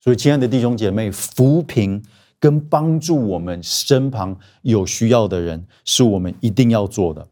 [0.00, 2.00] 所以，亲爱的弟兄姐妹，扶贫。
[2.38, 7.26] 跟帮助我们身旁有需要的人，是我们一定要做的，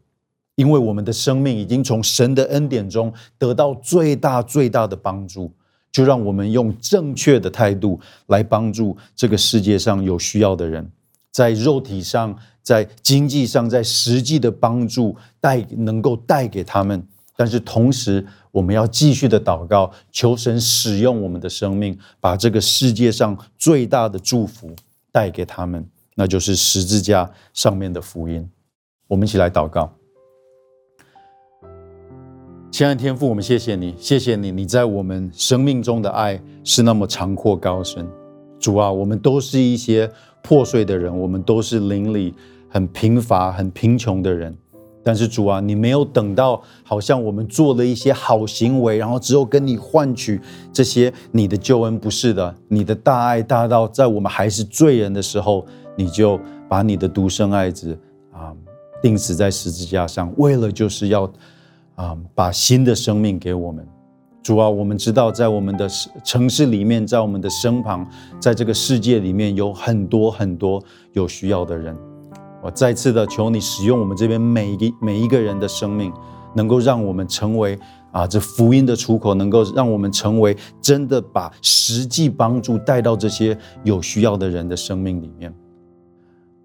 [0.55, 5.51] 因为我们的生命已经从神的恩典中得到最大最大的帮助，
[5.91, 10.91] 就让我们用正确的态度来帮助这个世界上有需要的人，
[11.31, 24.75] 在肉体上、在经济上、在实际的帮助带能够带给他们，但是同时我们要继续的祷告，求神使用我们的生命，把这个世界上最大的祝福。
[25.15, 28.45] 带给他们，那就是十字架上面的福音。
[29.07, 29.89] 我们一起来祷告，
[32.69, 38.05] 亲爱的天父，我们谢谢你，谢谢你，你在我们生命中的爱是那么长阔高深。
[38.59, 40.11] 主啊，我们都是一些
[40.43, 42.33] 破碎的人，我们都是邻里
[42.67, 44.53] 很贫乏、很贫穷的人。
[45.05, 50.41] 但是主啊，你没有等到好像我们做了一些好行为，然后之后跟你换取
[50.73, 52.55] 这些你的救恩，不是的。
[52.67, 55.63] 你的大爱大到在我们还是罪人的时候，
[55.95, 57.95] 你就把你的独生爱子
[58.31, 58.51] 啊
[58.99, 61.31] 钉死在十字架上，为了就是要
[61.93, 63.87] 啊把新的生命给我们。
[64.41, 65.87] 主啊，我们知道在我们的
[66.23, 68.07] 城市里面，在我们的身旁，
[68.39, 70.83] 在这个世界里面有很多很多
[71.13, 71.95] 有需要的人。
[72.65, 76.11] 我再次的求你使用我们这边每一个每一个人的生命，
[76.55, 77.77] 能够让我们成为
[78.11, 85.53] 啊这福音的出口，能够让我们成为真的把实际帮助带到这些有需要的人的生命里面。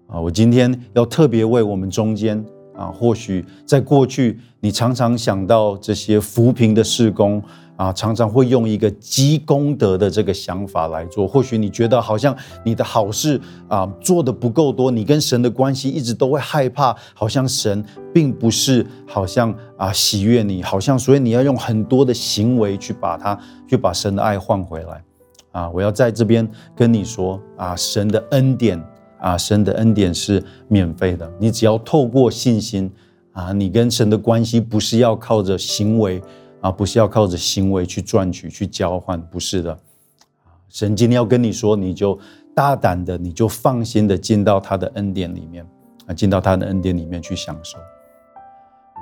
[0.07, 2.43] 啊，我今天要特别为我们中间
[2.75, 7.39] 啊，或许在过去你常常想到这些扶贫的事工。
[7.81, 11.27] 啊，常常会用一个积功德的这个想法来做。
[11.27, 25.03] 或许你觉得好像你的好事啊做的不够多，你跟神的关系一直都会害怕，好像神并不是好像啊喜悦你，好像所以你要用很多的行为去把它，去把神的爱换回来。
[25.51, 28.79] 啊，我要在这边跟你说啊，神的恩典
[29.19, 31.27] 啊，神的恩典是免费的。
[31.39, 32.91] 你只要透过信心
[33.33, 36.21] 啊，你跟神的关系不是要靠着行为
[36.61, 39.77] 啊，不是要靠着行为去赚取、去交换，不是的。
[40.69, 42.17] 神今天要跟你说，你就
[42.55, 45.67] 大胆的，你就放心的进到他的恩典里面
[46.05, 47.77] 啊，进到他的恩典里面去享受。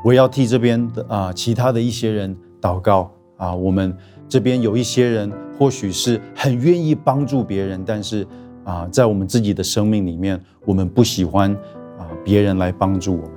[0.03, 3.95] 我要替这边的啊，其他的一些人祷告啊，我们
[4.28, 8.26] 这边有一些人或许是很愿意帮助别人，但是
[8.64, 11.53] 啊，在我们自己的生命里面，我们不喜欢
[11.97, 13.32] 啊别人来帮助我们，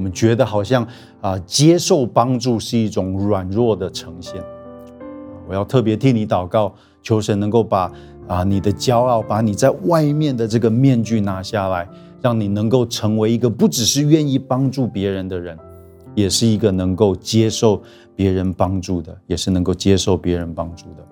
[0.00, 0.86] 我们觉得好像
[1.20, 4.42] 啊接受帮助是一种软弱的呈现。
[5.46, 6.74] 我要特别替你祷告。
[7.02, 7.90] 求神能够把
[8.28, 11.88] 啊你的骄傲，把你在外面的这个面具拿下来，
[12.20, 15.58] 让你能够成为一个不只是愿意帮助别人的人，
[16.14, 17.80] 也是一个能够接受
[18.14, 21.06] 别人帮助的，也是能够接受别人帮助的。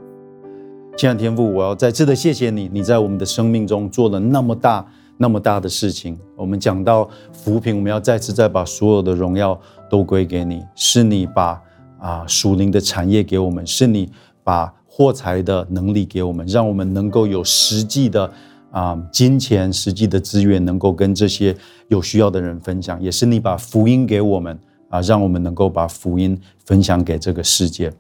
[0.95, 4.87] 亲爱的天父，我要再次的谢谢你，你在我们的生命中做了那么大
[5.19, 6.19] 那么大的事情。
[6.35, 9.61] 我们讲到扶贫，我们要再次再把所有的荣耀
[9.91, 11.61] 都归给你，是你把
[11.99, 14.11] 啊属灵的产业给我们，是你
[14.43, 14.73] 把。
[14.91, 18.29] 获财的能力给我们，让我们能够有实际的
[18.73, 21.57] 啊金钱、实际的资源，能够跟这些
[21.87, 23.01] 有需要的人分享。
[23.01, 24.59] 也是你把福音给我们
[24.89, 27.93] 啊，让我们能够把福音分享给这个世界。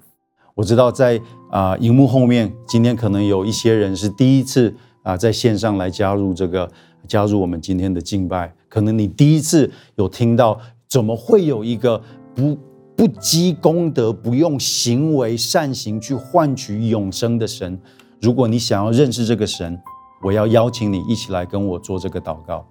[0.56, 1.20] 我知道在
[1.52, 6.68] 啊荧幕后面，今天可能有一些人是第一次啊在线上来加入这个
[7.06, 12.00] 加入我们今天的敬拜，可能你第一次有听到，怎么会有一个
[12.34, 12.58] 不。
[12.98, 17.78] 不积功德，不用行为善行去换取永生的神。
[18.20, 19.78] 如果你想要认识这个神，
[20.20, 22.66] 我要邀请你一起来跟我做这个祷告。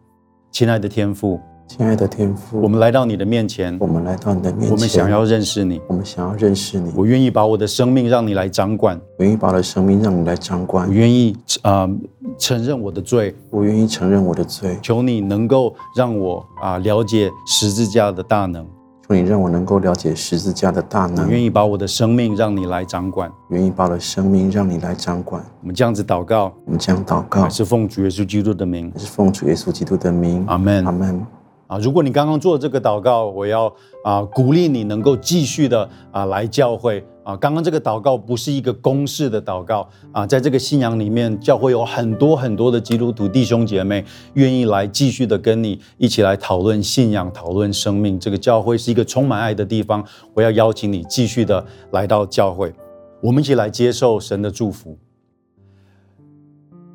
[0.51, 6.91] 亲爱的天父，亲爱的天父，我们来到你的面前，我们来到你的面前，我们想要认识你，我们想要认识你。
[6.93, 10.89] 我愿意把我的生命让你来掌管，我愿意把我的生命让你来掌管。
[10.89, 11.97] 我愿意啊、呃、
[12.38, 14.78] 承认我的罪，我愿意承认我的罪。
[14.82, 18.66] 求你能够让我啊、呃、了解十字架的大能。
[19.08, 21.26] 求你让我能够了解十字架的大能。
[21.26, 23.32] 我愿意把我的生命让你来掌管。
[23.50, 25.42] 愿意把我的生命让你来掌管。
[25.62, 26.54] 我们这样子祷告。
[26.66, 27.48] 我们这样祷告。
[27.48, 28.92] 是奉主耶稣基督的名。
[28.98, 30.44] 是奉主耶稣基督的名。
[30.46, 30.86] 阿门。
[30.86, 31.26] 阿门。
[31.68, 33.72] 啊，如果你刚刚做这个祷告，我要
[34.03, 37.36] 啊鼓励你能够继续的啊来教会啊。
[37.36, 44.03] 刚刚这个祷告不是一个公式的祷告啊，在这个信仰里面，教会有很多很多的基督徒弟兄姐妹
[44.36, 48.18] 愿意来继续的跟你一起来讨论信仰、讨论生命。
[48.20, 50.03] 这个教会是一个充满爱的地方，
[50.34, 52.74] 我要邀请你继续的来到教会，
[53.22, 54.97] 我们一起来接受神的祝福。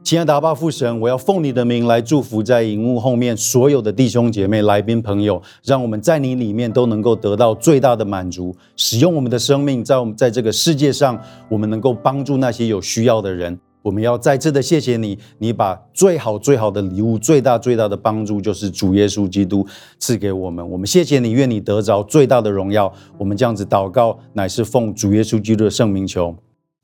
[0.05, 13.59] 亲爱的阿爸父神，我要奉你的名来祝福在荧幕后面所有的弟兄姐妹、来宾朋友，让我们在你里面都能够得到最大的满足，使用我们的生命，在我们在这个世界上，我们能够帮助那些有需要的人。
[13.82, 19.66] 我们要再次的谢谢你，你把最好最好的礼物、最大最大的帮助，就是主耶稣基督
[19.98, 20.68] 赐给我们。
[20.70, 22.92] 我们谢谢你，愿你得着最大的荣耀。
[23.18, 26.36] 我们这样子祷告，乃是奉主耶稣基督的圣名求，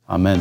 [0.07, 0.37] 阿门。